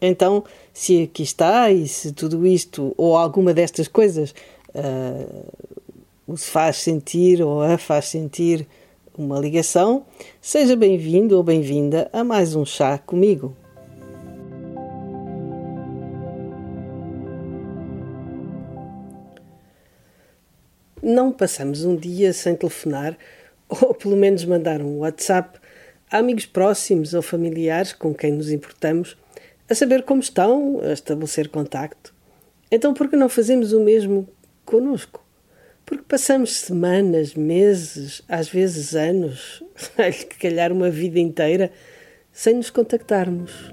[0.00, 4.34] Então, se aqui está e se tudo isto ou alguma destas coisas
[4.74, 8.66] uh, faz sentir ou a faz sentir
[9.16, 10.04] uma ligação,
[10.40, 13.56] seja bem-vindo ou bem-vinda a mais um chá comigo.
[21.06, 23.16] não passamos um dia sem telefonar
[23.70, 25.56] ou pelo menos mandar um WhatsApp
[26.10, 29.16] a amigos próximos ou familiares com quem nos importamos
[29.68, 32.14] a saber como estão, a estabelecer contacto.
[32.70, 34.28] Então, por que não fazemos o mesmo
[34.64, 35.24] conosco?
[35.84, 41.70] Porque passamos semanas, meses, às vezes anos, se calhar uma vida inteira,
[42.32, 43.72] sem nos contactarmos.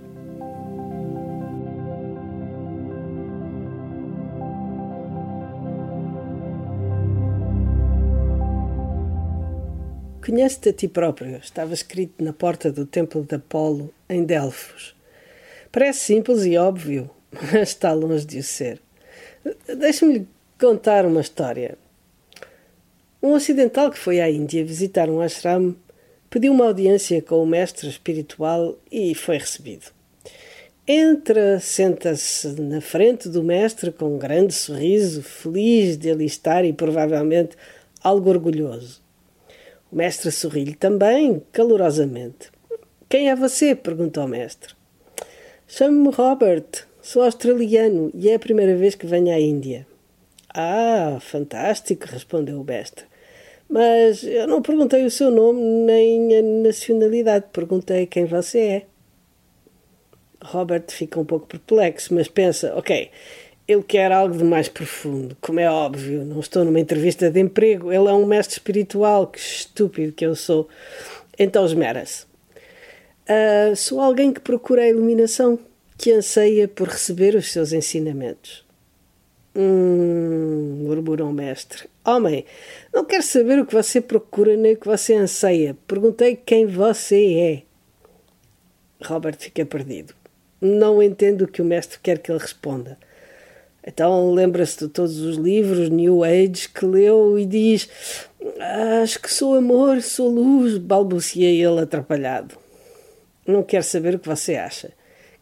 [10.25, 14.95] Conhece-te a ti próprio, estava escrito na porta do templo de Apolo, em Delfos.
[15.73, 18.79] Parece simples e óbvio, mas está longe de o ser.
[19.75, 20.27] Deixe-me
[20.61, 21.79] contar uma história.
[23.23, 25.75] Um ocidental que foi à Índia visitar um ashram
[26.29, 29.87] pediu uma audiência com o mestre espiritual e foi recebido.
[30.87, 36.71] Entra, senta-se na frente do mestre com um grande sorriso, feliz de ali estar e
[36.71, 37.57] provavelmente
[38.03, 39.01] algo orgulhoso.
[39.91, 42.51] O mestre sorri-lhe também, calorosamente.
[43.09, 43.73] Quem é você?
[43.73, 44.75] perguntou o mestre.
[45.67, 46.65] Chamo-me Robert,
[47.01, 49.87] sou australiano e é a primeira vez que venho à Índia.
[50.53, 53.05] Ah, fantástico, respondeu o mestre.
[53.67, 58.85] Mas eu não perguntei o seu nome nem a nacionalidade, perguntei quem você é.
[60.43, 63.09] Robert fica um pouco perplexo, mas pensa: ok,
[63.65, 66.25] ele quer algo de mais profundo, como é óbvio.
[66.25, 67.91] Não estou numa entrevista de emprego.
[67.91, 70.67] Ele é um mestre espiritual, que estúpido que eu sou.
[71.39, 72.32] Então esmera-se.
[73.23, 75.57] Uh, sou alguém que procura a iluminação,
[75.97, 78.65] que anseia por receber os seus ensinamentos.
[79.55, 81.87] Hum, murmurou o mestre.
[82.03, 82.43] Homem,
[82.93, 85.77] não quero saber o que você procura nem o que você anseia.
[85.87, 87.63] Perguntei quem você
[88.99, 89.07] é.
[89.07, 90.13] Robert fica perdido.
[90.59, 92.97] Não entendo o que o mestre quer que ele responda.
[93.85, 97.89] Então lembra-se de todos os livros New Age que leu e diz:
[99.01, 102.62] Acho que sou amor, sou luz, balbucia ele atrapalhado.
[103.45, 104.93] Não quero saber o que você acha.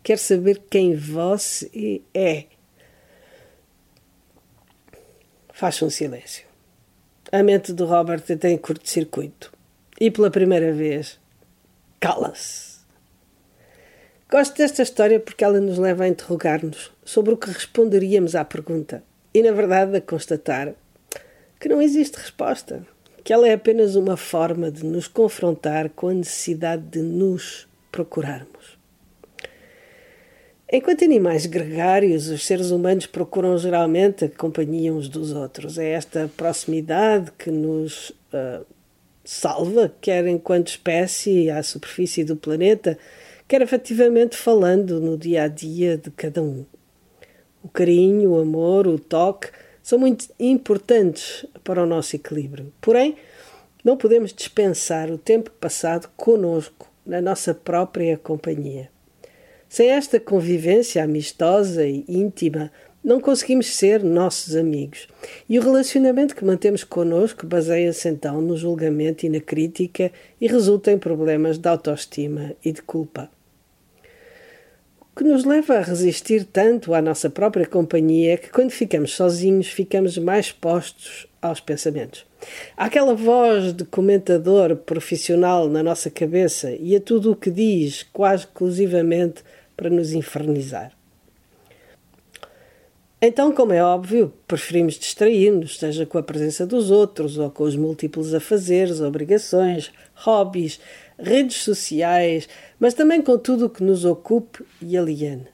[0.04, 2.46] Quero saber quem você é.
[5.54, 6.46] Faz um silêncio.
[7.32, 9.54] A mente do Robert tem curto-circuito.
[10.00, 11.20] E pela primeira vez,
[12.00, 12.72] cala-se.
[14.30, 19.04] Gosto desta história porque ela nos leva a interrogar-nos sobre o que responderíamos à pergunta
[19.34, 20.74] e, na verdade, a constatar
[21.60, 22.84] que não existe resposta,
[23.24, 28.80] que ela é apenas uma forma de nos confrontar com a necessidade de nos procurarmos.
[30.72, 35.78] Enquanto animais gregários, os seres humanos procuram geralmente a companhia uns dos outros.
[35.78, 38.66] É esta proximidade que nos uh,
[39.24, 42.98] salva, quer enquanto espécie à superfície do planeta,
[43.50, 46.66] quer efetivamente falando no dia a dia de cada um.
[47.62, 49.50] O carinho, o amor, o toque
[49.84, 52.72] são muito importantes para o nosso equilíbrio.
[52.80, 53.18] Porém,
[53.84, 58.90] não podemos dispensar o tempo passado conosco, na nossa própria companhia.
[59.68, 62.72] Sem esta convivência amistosa e íntima,
[63.04, 65.10] não conseguimos ser nossos amigos.
[65.50, 70.10] E o relacionamento que mantemos connosco baseia-se então no julgamento e na crítica
[70.40, 73.30] e resulta em problemas de autoestima e de culpa
[75.16, 80.18] que nos leva a resistir tanto à nossa própria companhia que, quando ficamos sozinhos, ficamos
[80.18, 82.26] mais expostos aos pensamentos.
[82.78, 88.04] Há aquela voz de comentador profissional na nossa cabeça e a tudo o que diz,
[88.14, 89.44] quase exclusivamente
[89.76, 90.92] para nos infernizar.
[93.24, 97.76] Então, como é óbvio, preferimos distrair-nos, seja com a presença dos outros ou com os
[97.76, 100.80] múltiplos afazeres, obrigações, hobbies,
[101.22, 105.48] redes sociais, mas também com tudo o que nos ocupe e aliene.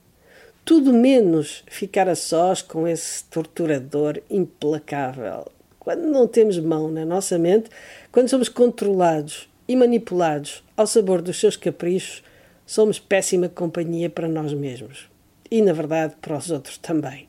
[0.64, 5.46] Tudo menos ficar a sós com esse torturador implacável.
[5.78, 7.70] Quando não temos mão na nossa mente,
[8.12, 12.22] quando somos controlados e manipulados ao sabor dos seus caprichos,
[12.66, 15.08] somos péssima companhia para nós mesmos
[15.50, 17.28] e, na verdade, para os outros também.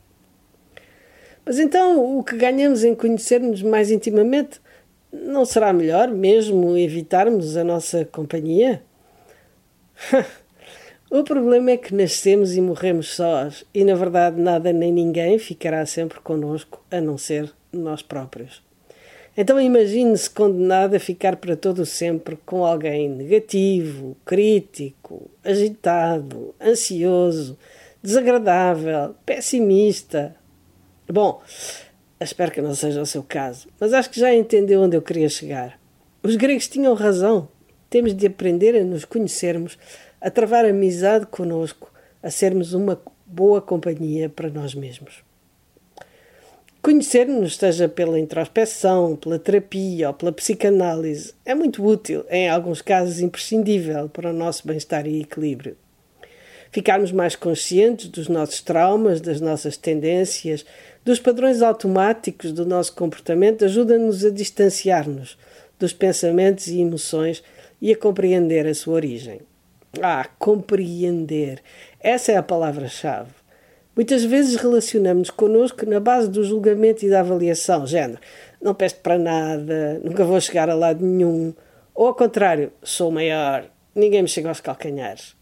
[1.45, 4.59] Mas então o que ganhamos em conhecer-nos mais intimamente
[5.11, 8.81] não será melhor mesmo evitarmos a nossa companhia?
[11.09, 15.85] o problema é que nascemos e morremos sós e, na verdade, nada nem ninguém ficará
[15.85, 18.61] sempre conosco a não ser nós próprios.
[19.37, 27.57] Então imagine-se condenado a ficar para todo sempre com alguém negativo, crítico, agitado, ansioso,
[28.03, 30.35] desagradável, pessimista.
[31.07, 31.41] Bom,
[32.25, 35.29] espero que não seja o seu caso, mas acho que já entendeu onde eu queria
[35.29, 35.79] chegar.
[36.21, 37.47] Os gregos tinham razão.
[37.89, 39.77] Temos de aprender a nos conhecermos,
[40.19, 45.23] a travar amizade conosco, a sermos uma boa companhia para nós mesmos.
[46.81, 53.19] Conhecer-nos, seja pela introspeção, pela terapia ou pela psicanálise, é muito útil, em alguns casos
[53.19, 55.75] imprescindível para o nosso bem-estar e equilíbrio.
[56.71, 60.65] Ficarmos mais conscientes dos nossos traumas, das nossas tendências,
[61.03, 65.37] dos padrões automáticos do nosso comportamento ajuda-nos a distanciar-nos
[65.79, 67.43] dos pensamentos e emoções
[67.81, 69.41] e a compreender a sua origem.
[70.01, 71.61] Ah, compreender!
[71.99, 73.31] Essa é a palavra-chave.
[73.95, 78.19] Muitas vezes relacionamos connosco na base do julgamento e da avaliação, género,
[78.61, 81.53] não pesto para nada, nunca vou chegar a lado nenhum,
[81.93, 85.38] ou ao contrário, sou maior, ninguém me chega aos calcanhares.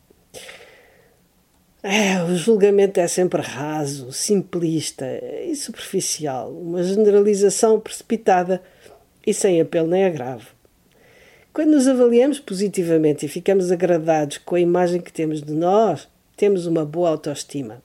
[1.83, 5.05] É, o julgamento é sempre raso, simplista
[5.45, 8.61] e superficial, uma generalização precipitada
[9.25, 10.47] e sem apelo nem agravo.
[11.53, 16.65] Quando nos avaliamos positivamente e ficamos agradados com a imagem que temos de nós, temos
[16.65, 17.81] uma boa autoestima.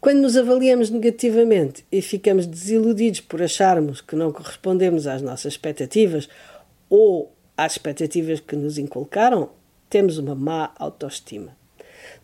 [0.00, 6.28] Quando nos avaliamos negativamente e ficamos desiludidos por acharmos que não correspondemos às nossas expectativas
[6.88, 9.50] ou às expectativas que nos inculcaram,
[9.90, 11.57] temos uma má autoestima.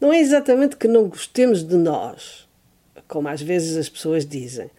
[0.00, 2.48] Não é exatamente que não gostemos de nós,
[3.08, 4.70] como às vezes as pessoas dizem.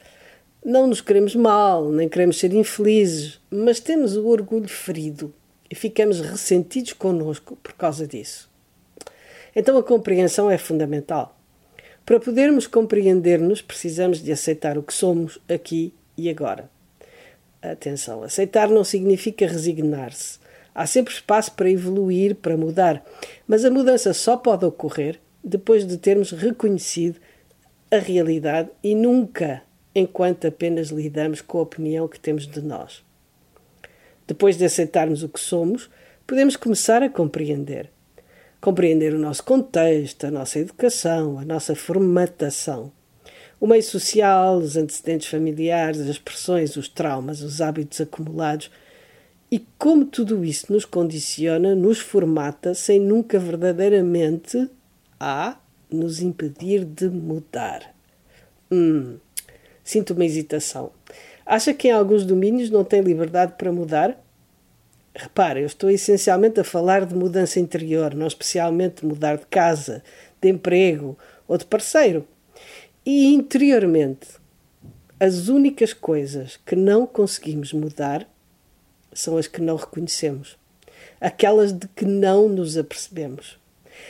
[0.63, 5.34] Não nos queremos mal, nem queremos ser infelizes, mas temos o orgulho ferido
[5.69, 8.50] e ficamos ressentidos connosco por causa disso.
[9.56, 11.38] Então a compreensão é fundamental.
[12.06, 16.69] Para podermos compreender-nos, precisamos de aceitar o que somos aqui e agora.
[17.62, 20.40] Atenção, aceitar não significa resignar-se.
[20.75, 23.01] Há sempre espaço para evoluir, para mudar,
[23.48, 27.18] mas a mudança só pode ocorrer depois de termos reconhecido
[27.89, 29.63] a realidade e nunca
[29.95, 33.01] enquanto apenas lidamos com a opinião que temos de nós.
[34.27, 35.89] Depois de aceitarmos o que somos,
[36.27, 37.89] podemos começar a compreender.
[38.60, 42.92] Compreender o nosso contexto, a nossa educação, a nossa formatação,
[43.62, 48.69] o meio social, os antecedentes familiares, as expressões, os traumas, os hábitos acumulados
[49.51, 54.69] e como tudo isso nos condiciona, nos formata, sem nunca verdadeiramente
[55.19, 55.57] a
[55.89, 57.94] nos impedir de mudar.
[58.71, 59.18] Hum,
[59.83, 60.92] sinto uma hesitação.
[61.45, 64.19] Acha que em alguns domínios não tem liberdade para mudar?
[65.13, 70.03] Repare, eu estou essencialmente a falar de mudança interior, não especialmente de mudar de casa,
[70.42, 72.27] de emprego ou de parceiro.
[73.06, 74.27] E interiormente,
[75.19, 78.27] as únicas coisas que não conseguimos mudar
[79.16, 80.58] são as que não reconhecemos,
[81.19, 83.57] aquelas de que não nos apercebemos.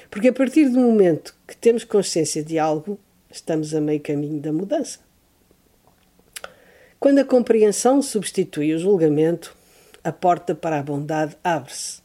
[0.09, 2.99] Porque a partir do momento que temos consciência de algo,
[3.31, 4.99] estamos a meio caminho da mudança.
[6.99, 9.55] Quando a compreensão substitui o julgamento,
[10.03, 12.03] a porta para a bondade abre-se.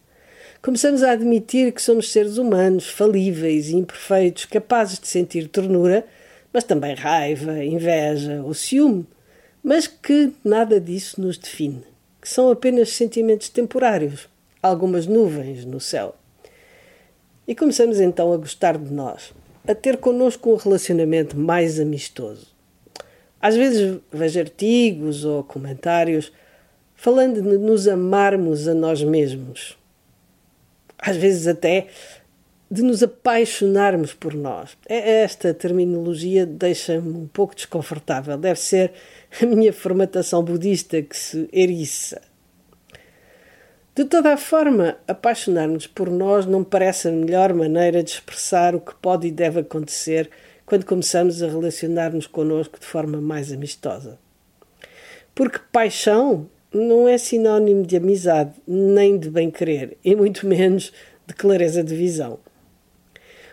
[0.62, 6.04] Começamos a admitir que somos seres humanos, falíveis e imperfeitos, capazes de sentir ternura,
[6.52, 9.06] mas também raiva, inveja ou ciúme,
[9.62, 11.82] mas que nada disso nos define,
[12.20, 14.28] que são apenas sentimentos temporários,
[14.62, 16.14] algumas nuvens no céu.
[17.48, 19.32] E começamos então a gostar de nós,
[19.66, 22.46] a ter connosco um relacionamento mais amistoso.
[23.40, 26.30] Às vezes vejo artigos ou comentários
[26.94, 29.78] falando de nos amarmos a nós mesmos.
[30.98, 31.86] Às vezes até
[32.70, 34.76] de nos apaixonarmos por nós.
[34.88, 38.38] É, esta terminologia deixa-me um pouco desconfortável.
[38.38, 38.92] Deve ser
[39.42, 42.20] a minha formatação budista que se eriça.
[43.92, 48.80] De toda a forma, apaixonar-nos por nós não parece a melhor maneira de expressar o
[48.80, 50.30] que pode e deve acontecer
[50.64, 54.16] quando começamos a relacionar-nos connosco de forma mais amistosa.
[55.34, 60.92] Porque paixão não é sinónimo de amizade, nem de bem-querer, e muito menos
[61.26, 62.38] de clareza de visão.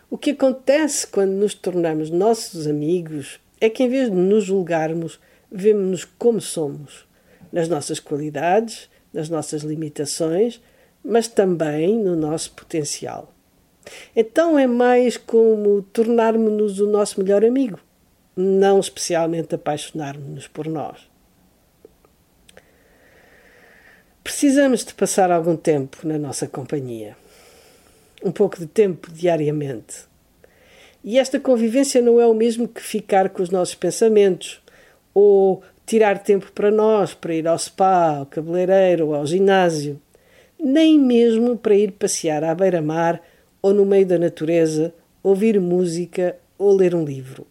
[0.10, 5.20] O que acontece quando nos tornamos nossos amigos é que, em vez de nos julgarmos,
[5.52, 7.06] vemos-nos como somos,
[7.52, 10.62] nas nossas qualidades, nas nossas limitações,
[11.04, 13.34] mas também no nosso potencial.
[14.16, 17.80] Então é mais como tornarmos-nos o nosso melhor amigo,
[18.36, 21.10] não especialmente apaixonar-nos por nós.
[24.24, 27.16] Precisamos de passar algum tempo na nossa companhia.
[28.27, 30.03] Um pouco de tempo diariamente.
[31.01, 34.62] E esta convivência não é o mesmo que ficar com os nossos pensamentos
[35.13, 39.98] ou tirar tempo para nós, para ir ao spa, ao cabeleireiro ou ao ginásio,
[40.60, 43.22] nem mesmo para ir passear à beira-mar
[43.62, 44.93] ou no meio da natureza,
[45.24, 47.48] ouvir música ou ler um livro.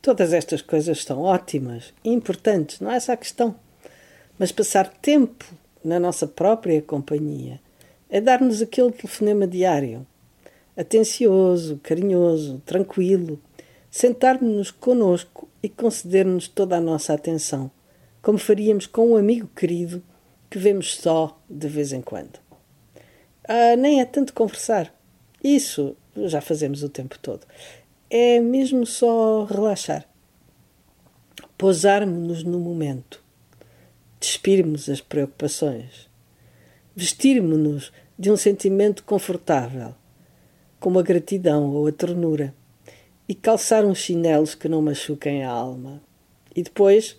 [0.00, 3.56] Todas estas coisas são ótimas importantes, não é essa a questão.
[4.38, 5.44] Mas passar tempo
[5.84, 7.58] na nossa própria companhia
[8.12, 10.06] é dar-nos aquele telefonema diário,
[10.76, 13.40] atencioso, carinhoso, tranquilo,
[13.90, 17.70] sentar-nos conosco e conceder-nos toda a nossa atenção,
[18.20, 20.02] como faríamos com um amigo querido
[20.50, 22.38] que vemos só de vez em quando.
[23.48, 24.94] Ah, nem é tanto conversar.
[25.42, 27.46] Isso já fazemos o tempo todo.
[28.10, 30.06] É mesmo só relaxar.
[31.56, 33.24] Pousarmos-nos no momento.
[34.20, 36.12] Despirmos as preocupações.
[36.94, 39.94] Vestirmos-nos de um sentimento confortável,
[40.78, 42.54] como a gratidão ou a ternura
[43.28, 46.02] e calçar uns chinelos que não machuquem a alma.
[46.54, 47.16] E depois,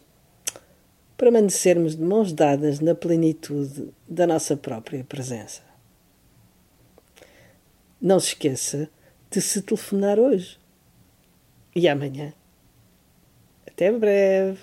[1.18, 5.62] permanecermos de mãos dadas na plenitude da nossa própria presença.
[8.00, 8.90] Não se esqueça
[9.32, 10.60] de se telefonar hoje.
[11.76, 12.34] E amanhã.
[13.66, 14.60] Até breve.